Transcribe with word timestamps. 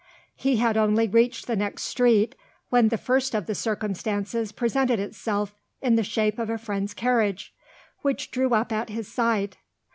He 0.35 0.55
had 0.55 0.77
only 0.77 1.07
reached 1.07 1.45
the 1.45 1.55
next 1.55 1.83
street, 1.83 2.33
when 2.69 2.87
the 2.87 2.97
first 2.97 3.35
of 3.35 3.45
the 3.45 3.53
circumstances 3.53 4.51
presented 4.51 4.99
itself 4.99 5.53
in 5.79 5.93
the 5.95 6.01
shape 6.03 6.39
of 6.39 6.49
a 6.49 6.57
friend's 6.57 6.95
carriage, 6.95 7.53
which 8.01 8.31
drew 8.31 8.55
up 8.55 8.71
at 8.71 8.89
his 8.89 9.07
side. 9.07 9.57